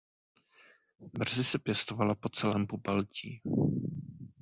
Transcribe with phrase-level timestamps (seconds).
[0.99, 3.41] Brzy se pěstovala po celém Pobaltí.